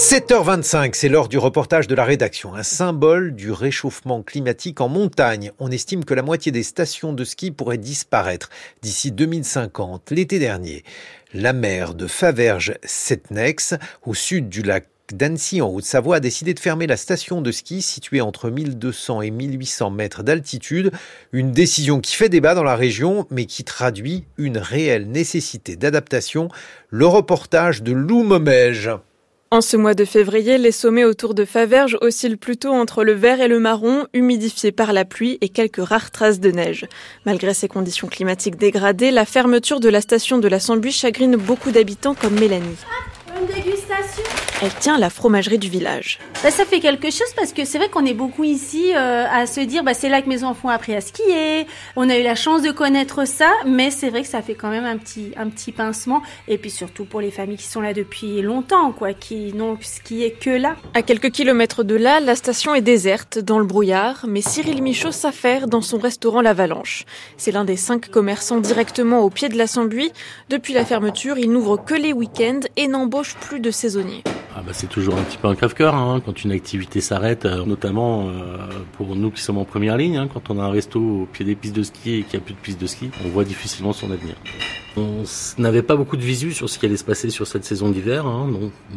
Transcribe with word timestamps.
7h25, 0.00 0.94
c'est 0.94 1.10
l'heure 1.10 1.28
du 1.28 1.36
reportage 1.36 1.86
de 1.86 1.94
la 1.94 2.04
rédaction. 2.04 2.54
Un 2.54 2.62
symbole 2.62 3.34
du 3.34 3.52
réchauffement 3.52 4.22
climatique 4.22 4.80
en 4.80 4.88
montagne. 4.88 5.52
On 5.58 5.70
estime 5.70 6.06
que 6.06 6.14
la 6.14 6.22
moitié 6.22 6.50
des 6.50 6.62
stations 6.62 7.12
de 7.12 7.22
ski 7.22 7.50
pourraient 7.50 7.76
disparaître 7.76 8.48
d'ici 8.80 9.12
2050. 9.12 10.10
L'été 10.10 10.38
dernier, 10.38 10.84
la 11.34 11.52
mer 11.52 11.92
de 11.92 12.06
Faverges-Setnex, 12.06 13.74
au 14.06 14.14
sud 14.14 14.48
du 14.48 14.62
lac 14.62 14.88
d'Annecy 15.12 15.60
en 15.60 15.68
Haute-Savoie 15.68 16.16
a 16.16 16.20
décidé 16.20 16.54
de 16.54 16.60
fermer 16.60 16.86
la 16.86 16.96
station 16.96 17.42
de 17.42 17.52
ski 17.52 17.82
située 17.82 18.22
entre 18.22 18.48
1200 18.48 19.20
et 19.20 19.30
1800 19.30 19.90
mètres 19.90 20.22
d'altitude. 20.22 20.92
Une 21.32 21.52
décision 21.52 22.00
qui 22.00 22.16
fait 22.16 22.30
débat 22.30 22.54
dans 22.54 22.64
la 22.64 22.74
région 22.74 23.26
mais 23.28 23.44
qui 23.44 23.64
traduit 23.64 24.24
une 24.38 24.56
réelle 24.56 25.10
nécessité 25.10 25.76
d'adaptation. 25.76 26.48
Le 26.88 27.04
reportage 27.04 27.82
de 27.82 27.92
Lou 27.92 28.22
Momège. 28.22 28.90
En 29.52 29.62
ce 29.62 29.76
mois 29.76 29.94
de 29.94 30.04
février, 30.04 30.58
les 30.58 30.70
sommets 30.70 31.02
autour 31.02 31.34
de 31.34 31.44
Faverges 31.44 31.98
oscillent 32.02 32.36
plutôt 32.36 32.70
entre 32.70 33.02
le 33.02 33.14
vert 33.14 33.40
et 33.40 33.48
le 33.48 33.58
marron, 33.58 34.06
humidifiés 34.14 34.70
par 34.70 34.92
la 34.92 35.04
pluie 35.04 35.38
et 35.40 35.48
quelques 35.48 35.84
rares 35.84 36.12
traces 36.12 36.38
de 36.38 36.52
neige. 36.52 36.86
Malgré 37.26 37.52
ces 37.52 37.66
conditions 37.66 38.06
climatiques 38.06 38.54
dégradées, 38.54 39.10
la 39.10 39.24
fermeture 39.24 39.80
de 39.80 39.88
la 39.88 40.02
station 40.02 40.38
de 40.38 40.46
la 40.46 40.60
Sambuie 40.60 40.92
chagrine 40.92 41.34
beaucoup 41.34 41.72
d'habitants 41.72 42.14
comme 42.14 42.38
Mélanie. 42.38 42.76
Elle 44.62 44.74
tient 44.74 44.98
la 44.98 45.08
fromagerie 45.08 45.58
du 45.58 45.70
village. 45.70 46.18
Bah, 46.42 46.50
ça 46.50 46.66
fait 46.66 46.80
quelque 46.80 47.10
chose 47.10 47.32
parce 47.34 47.54
que 47.54 47.64
c'est 47.64 47.78
vrai 47.78 47.88
qu'on 47.88 48.04
est 48.04 48.12
beaucoup 48.12 48.44
ici 48.44 48.92
euh, 48.94 49.24
à 49.30 49.46
se 49.46 49.60
dire 49.60 49.82
bah, 49.82 49.94
c'est 49.94 50.10
là 50.10 50.20
que 50.20 50.28
mes 50.28 50.44
enfants 50.44 50.68
ont 50.68 50.70
appris 50.70 50.94
à 50.94 51.00
skier. 51.00 51.66
On 51.96 52.10
a 52.10 52.18
eu 52.18 52.22
la 52.22 52.34
chance 52.34 52.60
de 52.60 52.70
connaître 52.70 53.26
ça, 53.26 53.50
mais 53.64 53.90
c'est 53.90 54.10
vrai 54.10 54.20
que 54.20 54.28
ça 54.28 54.42
fait 54.42 54.54
quand 54.54 54.68
même 54.68 54.84
un 54.84 54.98
petit, 54.98 55.32
un 55.38 55.48
petit 55.48 55.72
pincement. 55.72 56.20
Et 56.46 56.58
puis 56.58 56.68
surtout 56.68 57.06
pour 57.06 57.22
les 57.22 57.30
familles 57.30 57.56
qui 57.56 57.68
sont 57.68 57.80
là 57.80 57.94
depuis 57.94 58.42
longtemps, 58.42 58.92
quoi, 58.92 59.14
qui 59.14 59.54
n'ont 59.54 59.78
skié 59.80 60.32
que 60.32 60.50
là. 60.50 60.76
À 60.92 61.00
quelques 61.00 61.30
kilomètres 61.30 61.82
de 61.82 61.94
là, 61.94 62.20
la 62.20 62.36
station 62.36 62.74
est 62.74 62.82
déserte, 62.82 63.38
dans 63.38 63.58
le 63.58 63.64
brouillard, 63.64 64.26
mais 64.28 64.42
Cyril 64.42 64.82
Michaud 64.82 65.12
s'affaire 65.12 65.68
dans 65.68 65.80
son 65.80 65.96
restaurant 65.96 66.42
L'Avalanche. 66.42 67.06
C'est 67.38 67.52
l'un 67.52 67.64
des 67.64 67.76
cinq 67.76 68.10
commerçants 68.10 68.60
directement 68.60 69.20
au 69.20 69.30
pied 69.30 69.48
de 69.48 69.56
la 69.56 69.66
Sambuie. 69.66 70.12
Depuis 70.50 70.74
la 70.74 70.84
fermeture, 70.84 71.38
il 71.38 71.50
n'ouvre 71.50 71.78
que 71.78 71.94
les 71.94 72.12
week-ends 72.12 72.60
et 72.76 72.88
n'embauche 72.88 73.36
plus 73.36 73.60
de 73.60 73.70
saisonniers. 73.70 74.22
Ah 74.60 74.62
bah 74.62 74.72
c'est 74.74 74.88
toujours 74.88 75.16
un 75.16 75.22
petit 75.22 75.38
peu 75.38 75.48
un 75.48 75.54
crève-cœur 75.54 75.94
hein, 75.94 76.20
quand 76.22 76.44
une 76.44 76.52
activité 76.52 77.00
s'arrête, 77.00 77.46
euh, 77.46 77.64
notamment 77.64 78.28
euh, 78.28 78.58
pour 78.92 79.16
nous 79.16 79.30
qui 79.30 79.40
sommes 79.40 79.56
en 79.56 79.64
première 79.64 79.96
ligne. 79.96 80.18
Hein, 80.18 80.28
quand 80.30 80.50
on 80.50 80.58
a 80.58 80.62
un 80.62 80.70
resto 80.70 81.00
au 81.00 81.24
pied 81.24 81.46
des 81.46 81.54
pistes 81.54 81.74
de 81.74 81.82
ski 81.82 82.16
et 82.16 82.22
qu'il 82.24 82.38
n'y 82.38 82.42
a 82.42 82.44
plus 82.44 82.52
de 82.52 82.58
pistes 82.58 82.80
de 82.80 82.86
ski, 82.86 83.10
on 83.24 83.28
voit 83.28 83.44
difficilement 83.44 83.94
son 83.94 84.10
avenir. 84.10 84.34
On 84.96 85.22
n'avait 85.58 85.82
pas 85.82 85.96
beaucoup 85.96 86.16
de 86.16 86.22
visu 86.22 86.52
sur 86.52 86.68
ce 86.68 86.78
qui 86.78 86.86
allait 86.86 86.96
se 86.96 87.04
passer 87.04 87.30
sur 87.30 87.46
cette 87.46 87.64
saison 87.64 87.90
d'hiver. 87.90 88.26
Hein, 88.26 88.50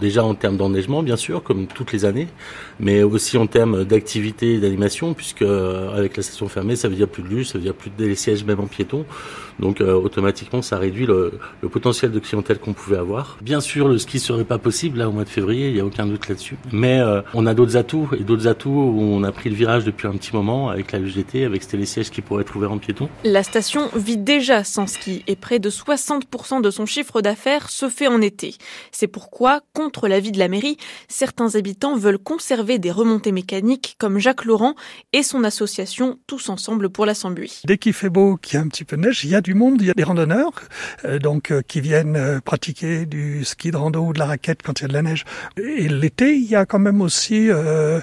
déjà 0.00 0.24
en 0.24 0.34
termes 0.34 0.56
d'enneigement, 0.56 1.02
bien 1.02 1.16
sûr, 1.16 1.42
comme 1.42 1.66
toutes 1.66 1.92
les 1.92 2.04
années, 2.04 2.28
mais 2.80 3.02
aussi 3.02 3.38
en 3.38 3.46
termes 3.46 3.84
d'activité 3.84 4.54
et 4.54 4.58
d'animation, 4.58 5.14
puisque 5.14 5.42
euh, 5.42 5.96
avec 5.96 6.16
la 6.16 6.22
station 6.22 6.48
fermée, 6.48 6.76
ça 6.76 6.88
veut 6.88 6.96
dire 6.96 7.08
plus 7.08 7.22
de 7.22 7.28
luge, 7.28 7.48
ça 7.48 7.58
veut 7.58 7.64
dire 7.64 7.74
plus 7.74 7.90
de 7.96 8.14
sièges 8.14 8.44
même 8.44 8.60
en 8.60 8.66
piéton. 8.66 9.04
Donc 9.58 9.80
euh, 9.80 9.94
automatiquement, 9.94 10.60
ça 10.60 10.78
réduit 10.78 11.06
le, 11.06 11.38
potentiel 11.70 12.10
de 12.10 12.18
clientèle 12.18 12.58
qu'on 12.58 12.72
pouvait 12.72 12.98
avoir. 12.98 13.38
Bien 13.40 13.60
sûr, 13.60 13.88
le 13.88 13.98
ski 13.98 14.18
serait 14.18 14.44
pas 14.44 14.58
possible 14.58 14.98
là 14.98 15.08
au 15.08 15.12
mois 15.12 15.24
de 15.24 15.28
février, 15.28 15.68
il 15.68 15.74
n'y 15.74 15.80
a 15.80 15.84
aucun 15.84 16.06
doute 16.06 16.28
là-dessus. 16.28 16.56
Mais 16.72 17.00
euh, 17.00 17.22
on 17.34 17.46
a 17.46 17.54
d'autres 17.54 17.76
atouts 17.76 18.08
et 18.18 18.24
d'autres 18.24 18.48
atouts 18.48 18.70
où 18.70 19.00
on 19.00 19.22
a 19.22 19.32
pris 19.32 19.50
le 19.50 19.56
virage 19.56 19.84
depuis 19.84 20.08
un 20.08 20.12
petit 20.12 20.34
moment 20.34 20.68
avec 20.68 20.92
la 20.92 21.00
d'été, 21.00 21.44
avec 21.44 21.62
ces 21.62 21.84
sièges 21.86 22.10
qui 22.10 22.20
pourraient 22.20 22.42
être 22.42 22.56
ouverts 22.56 22.72
en 22.72 22.78
piéton. 22.78 23.08
La 23.24 23.42
station 23.42 23.88
vit 23.94 24.16
déjà 24.16 24.64
sans 24.64 24.86
ski 24.86 25.22
et 25.26 25.36
près 25.36 25.58
de 25.58 25.70
60% 25.76 26.60
de 26.60 26.70
son 26.70 26.86
chiffre 26.86 27.20
d'affaires 27.20 27.70
se 27.70 27.88
fait 27.88 28.06
en 28.06 28.20
été. 28.20 28.54
C'est 28.92 29.06
pourquoi, 29.06 29.60
contre 29.72 30.08
l'avis 30.08 30.32
de 30.32 30.38
la 30.38 30.48
mairie, 30.48 30.76
certains 31.08 31.54
habitants 31.54 31.96
veulent 31.96 32.18
conserver 32.18 32.78
des 32.78 32.90
remontées 32.90 33.32
mécaniques 33.32 33.96
comme 33.98 34.18
Jacques 34.18 34.44
Laurent 34.44 34.74
et 35.12 35.22
son 35.22 35.44
association 35.44 36.18
Tous 36.26 36.48
Ensemble 36.48 36.90
pour 36.90 37.06
la 37.06 37.14
Sambuie. 37.14 37.60
Dès 37.64 37.78
qu'il 37.78 37.92
fait 37.92 38.10
beau, 38.10 38.36
qu'il 38.36 38.54
y 38.54 38.56
a 38.58 38.62
un 38.62 38.68
petit 38.68 38.84
peu 38.84 38.96
de 38.96 39.02
neige, 39.02 39.24
il 39.24 39.30
y 39.30 39.34
a 39.34 39.40
du 39.40 39.54
monde, 39.54 39.80
il 39.80 39.86
y 39.86 39.90
a 39.90 39.94
des 39.94 40.02
randonneurs 40.02 40.52
euh, 41.04 41.18
donc 41.18 41.50
euh, 41.50 41.62
qui 41.66 41.80
viennent 41.80 42.16
euh, 42.16 42.40
pratiquer 42.40 43.06
du 43.06 43.44
ski 43.44 43.70
de 43.70 43.76
rando 43.76 44.00
ou 44.00 44.12
de 44.12 44.18
la 44.18 44.26
raquette 44.26 44.62
quand 44.62 44.80
il 44.80 44.82
y 44.82 44.84
a 44.86 44.88
de 44.88 44.92
la 44.92 45.02
neige. 45.02 45.24
Et 45.56 45.88
l'été, 45.88 46.36
il 46.36 46.44
y 46.44 46.56
a 46.56 46.66
quand 46.66 46.78
même 46.78 47.00
aussi 47.00 47.48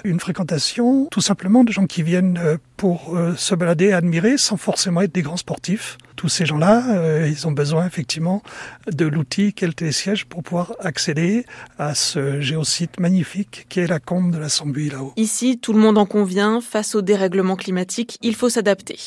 une 0.04 0.20
fréquentation, 0.20 1.06
tout 1.10 1.20
simplement, 1.20 1.64
de 1.64 1.72
gens 1.72 1.86
qui 1.86 2.02
viennent 2.02 2.58
pour 2.76 3.16
se 3.36 3.54
balader, 3.54 3.92
admirer, 3.92 4.36
sans 4.36 4.56
forcément 4.56 5.00
être 5.02 5.14
des 5.14 5.22
grands 5.22 5.36
sportifs. 5.36 5.98
Tous 6.16 6.28
ces 6.28 6.46
gens-là, 6.46 6.96
euh, 6.96 7.28
ils 7.28 7.46
ont 7.46 7.52
besoin 7.52 7.86
effectivement 7.86 8.42
de 8.90 9.06
l'outil 9.06 9.52
qu'est 9.52 9.66
le 9.66 9.72
télésiège 9.72 10.26
pour 10.26 10.42
pouvoir 10.42 10.74
accéder 10.80 11.44
à 11.78 11.94
ce 11.94 12.40
géosite 12.40 13.00
magnifique 13.00 13.66
qui 13.68 13.80
est 13.80 13.86
la 13.86 13.98
combe 13.98 14.30
de 14.30 14.38
la 14.38 14.48
Sambuie 14.48 14.90
là-haut. 14.90 15.12
Ici, 15.16 15.58
tout 15.58 15.72
le 15.72 15.80
monde 15.80 15.98
en 15.98 16.06
convient, 16.06 16.60
face 16.60 16.94
au 16.94 17.02
dérèglement 17.02 17.56
climatique, 17.56 18.18
il 18.22 18.34
faut 18.34 18.48
s'adapter. 18.48 18.98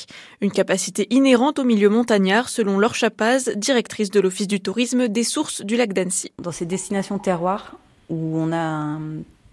Une 0.41 0.51
capacité 0.51 1.07
inhérente 1.09 1.59
au 1.59 1.63
milieu 1.63 1.89
montagnard, 1.89 2.49
selon 2.49 2.79
Laure 2.79 2.95
Chapaz, 2.95 3.49
directrice 3.55 4.11
de 4.11 4.19
l'Office 4.19 4.47
du 4.47 4.59
tourisme 4.59 5.07
des 5.07 5.23
sources 5.23 5.61
du 5.61 5.75
lac 5.75 5.93
d'Annecy. 5.93 6.31
Dans 6.41 6.51
ces 6.51 6.65
destinations 6.65 7.19
terroirs 7.19 7.75
où 8.09 8.37
on 8.37 8.51
a 8.51 8.57
un, 8.57 8.99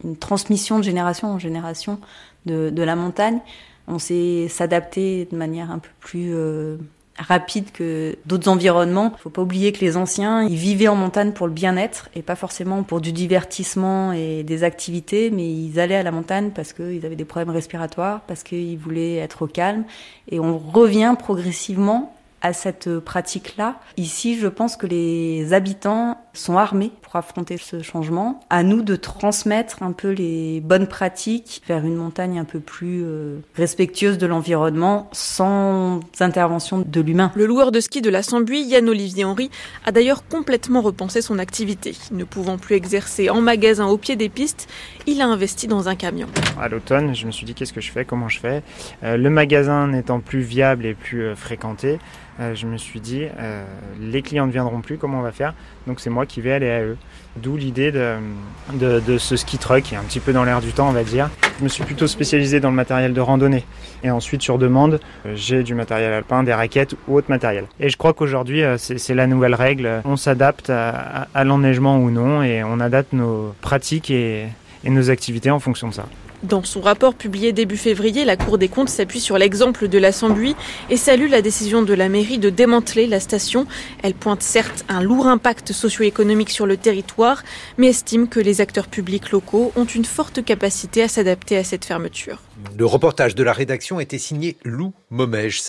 une 0.04 0.16
transmission 0.16 0.78
de 0.78 0.84
génération 0.84 1.28
en 1.28 1.38
génération 1.38 1.98
de, 2.46 2.70
de 2.70 2.82
la 2.82 2.96
montagne, 2.96 3.40
on 3.88 3.98
sait 3.98 4.48
s'adapter 4.48 5.28
de 5.30 5.36
manière 5.36 5.70
un 5.70 5.78
peu 5.78 5.90
plus 6.00 6.30
euh, 6.32 6.76
rapide 7.18 7.70
que 7.72 8.16
d'autres 8.26 8.48
environnements. 8.48 9.12
Faut 9.18 9.30
pas 9.30 9.42
oublier 9.42 9.72
que 9.72 9.80
les 9.80 9.96
anciens, 9.96 10.42
ils 10.42 10.56
vivaient 10.56 10.88
en 10.88 10.96
montagne 10.96 11.32
pour 11.32 11.46
le 11.46 11.52
bien-être 11.52 12.08
et 12.14 12.22
pas 12.22 12.36
forcément 12.36 12.82
pour 12.82 13.00
du 13.00 13.12
divertissement 13.12 14.12
et 14.12 14.42
des 14.42 14.64
activités, 14.64 15.30
mais 15.30 15.48
ils 15.48 15.78
allaient 15.78 15.94
à 15.96 16.02
la 16.02 16.10
montagne 16.10 16.50
parce 16.54 16.72
qu'ils 16.72 17.04
avaient 17.06 17.16
des 17.16 17.24
problèmes 17.24 17.54
respiratoires, 17.54 18.22
parce 18.26 18.42
qu'ils 18.42 18.78
voulaient 18.78 19.16
être 19.16 19.42
au 19.42 19.46
calme. 19.46 19.84
Et 20.30 20.40
on 20.40 20.58
revient 20.58 21.14
progressivement 21.18 22.14
à 22.42 22.52
cette 22.52 22.98
pratique-là. 22.98 23.76
Ici, 23.96 24.38
je 24.38 24.48
pense 24.48 24.76
que 24.76 24.86
les 24.86 25.54
habitants 25.54 26.18
sont 26.34 26.58
armés 26.58 26.92
pour 27.14 27.20
affronter 27.20 27.58
ce 27.58 27.80
changement. 27.80 28.40
À 28.50 28.64
nous 28.64 28.82
de 28.82 28.96
transmettre 28.96 29.84
un 29.84 29.92
peu 29.92 30.10
les 30.10 30.60
bonnes 30.60 30.88
pratiques 30.88 31.62
vers 31.68 31.84
une 31.84 31.94
montagne 31.94 32.40
un 32.40 32.44
peu 32.44 32.58
plus 32.58 33.04
euh, 33.04 33.38
respectueuse 33.54 34.18
de 34.18 34.26
l'environnement 34.26 35.08
sans 35.12 36.00
intervention 36.18 36.84
de 36.84 37.00
l'humain. 37.00 37.30
Le 37.36 37.46
loueur 37.46 37.70
de 37.70 37.78
ski 37.78 38.02
de 38.02 38.10
la 38.10 38.24
Sambuie, 38.24 38.64
Yann-Olivier 38.64 39.24
Henry, 39.24 39.48
a 39.86 39.92
d'ailleurs 39.92 40.26
complètement 40.26 40.80
repensé 40.80 41.22
son 41.22 41.38
activité. 41.38 41.94
Ne 42.10 42.24
pouvant 42.24 42.58
plus 42.58 42.74
exercer 42.74 43.30
en 43.30 43.40
magasin 43.40 43.86
au 43.86 43.96
pied 43.96 44.16
des 44.16 44.28
pistes, 44.28 44.68
il 45.06 45.20
a 45.22 45.26
investi 45.26 45.68
dans 45.68 45.88
un 45.88 45.94
camion. 45.94 46.26
À 46.60 46.68
l'automne, 46.68 47.14
je 47.14 47.26
me 47.26 47.30
suis 47.30 47.46
dit 47.46 47.54
qu'est-ce 47.54 47.72
que 47.72 47.80
je 47.80 47.92
fais, 47.92 48.04
comment 48.04 48.28
je 48.28 48.40
fais? 48.40 48.64
Euh, 49.04 49.16
le 49.16 49.30
magasin 49.30 49.86
n'étant 49.86 50.18
plus 50.18 50.40
viable 50.40 50.84
et 50.84 50.94
plus 50.94 51.22
euh, 51.22 51.36
fréquenté, 51.36 52.00
euh, 52.40 52.54
je 52.54 52.66
me 52.66 52.76
suis 52.76 53.00
dit 53.00 53.26
euh, 53.38 53.64
les 54.00 54.22
clients 54.22 54.46
ne 54.46 54.52
viendront 54.52 54.80
plus, 54.80 54.98
comment 54.98 55.20
on 55.20 55.22
va 55.22 55.32
faire? 55.32 55.54
Donc 55.86 56.00
c'est 56.00 56.10
moi 56.10 56.26
qui 56.26 56.40
vais 56.40 56.52
aller 56.52 56.70
à 56.70 56.82
eux. 56.82 56.96
D'où 57.36 57.56
l'idée 57.56 57.90
de, 57.90 59.18
ce 59.18 59.36
ski 59.36 59.58
truck 59.58 59.82
qui 59.82 59.96
un 59.96 60.02
petit 60.02 60.20
peu 60.20 60.32
dans 60.32 60.44
l'air 60.44 60.60
du 60.60 60.72
temps, 60.72 60.88
on 60.88 60.92
va 60.92 61.02
dire. 61.02 61.30
Je 61.58 61.64
me 61.64 61.68
suis 61.68 61.82
plutôt 61.82 62.06
spécialisé 62.06 62.60
dans 62.60 62.70
le 62.70 62.76
matériel 62.76 63.12
de 63.12 63.20
randonnée. 63.20 63.64
Et 64.04 64.10
ensuite, 64.10 64.42
sur 64.42 64.56
demande, 64.56 65.00
j'ai 65.34 65.64
du 65.64 65.74
matériel 65.74 66.12
alpin, 66.12 66.44
des 66.44 66.54
raquettes 66.54 66.94
ou 67.08 67.16
autre 67.16 67.30
matériel. 67.30 67.64
Et 67.80 67.88
je 67.88 67.96
crois 67.96 68.12
qu'aujourd'hui, 68.12 68.62
c'est 68.76 69.14
la 69.14 69.26
nouvelle 69.26 69.54
règle. 69.54 70.02
On 70.04 70.16
s'adapte 70.16 70.70
à, 70.70 71.44
l'enneigement 71.44 71.98
ou 71.98 72.10
non 72.10 72.42
et 72.42 72.62
on 72.62 72.78
adapte 72.78 73.12
nos 73.12 73.54
pratiques 73.60 74.10
et 74.10 74.46
nos 74.84 75.10
activités 75.10 75.50
en 75.50 75.58
fonction 75.58 75.88
de 75.88 75.94
ça. 75.94 76.04
Dans 76.44 76.62
son 76.62 76.82
rapport 76.82 77.14
publié 77.14 77.54
début 77.54 77.78
février, 77.78 78.26
la 78.26 78.36
Cour 78.36 78.58
des 78.58 78.68
comptes 78.68 78.90
s'appuie 78.90 79.20
sur 79.20 79.38
l'exemple 79.38 79.88
de 79.88 79.96
la 79.96 80.12
Sambuie 80.12 80.54
et 80.90 80.98
salue 80.98 81.30
la 81.30 81.40
décision 81.40 81.80
de 81.80 81.94
la 81.94 82.10
mairie 82.10 82.36
de 82.36 82.50
démanteler 82.50 83.06
la 83.06 83.18
station. 83.18 83.66
Elle 84.02 84.12
pointe 84.12 84.42
certes 84.42 84.84
un 84.90 85.02
lourd 85.02 85.26
impact 85.26 85.72
socio-économique 85.72 86.50
sur 86.50 86.66
le 86.66 86.76
territoire, 86.76 87.44
mais 87.78 87.86
estime 87.86 88.28
que 88.28 88.40
les 88.40 88.60
acteurs 88.60 88.88
publics 88.88 89.30
locaux 89.30 89.72
ont 89.74 89.86
une 89.86 90.04
forte 90.04 90.44
capacité 90.44 91.02
à 91.02 91.08
s'adapter 91.08 91.56
à 91.56 91.64
cette 91.64 91.86
fermeture. 91.86 92.42
Le 92.76 92.84
reportage 92.84 93.34
de 93.34 93.42
la 93.42 93.54
rédaction 93.54 93.98
était 93.98 94.18
signé 94.18 94.58
Lou 94.64 94.92
Momège. 95.08 95.62